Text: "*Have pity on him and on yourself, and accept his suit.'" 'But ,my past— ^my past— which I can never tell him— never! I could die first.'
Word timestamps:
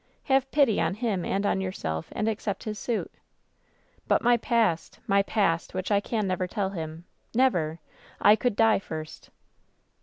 "*Have 0.33 0.49
pity 0.49 0.81
on 0.81 0.95
him 0.95 1.23
and 1.23 1.45
on 1.45 1.61
yourself, 1.61 2.09
and 2.13 2.27
accept 2.27 2.63
his 2.63 2.79
suit.'" 2.79 3.13
'But 4.07 4.23
,my 4.23 4.35
past— 4.35 4.99
^my 5.07 5.23
past— 5.23 5.75
which 5.75 5.91
I 5.91 5.99
can 5.99 6.25
never 6.25 6.47
tell 6.47 6.71
him— 6.71 7.05
never! 7.45 7.77
I 8.19 8.35
could 8.35 8.55
die 8.55 8.79
first.' 8.79 9.29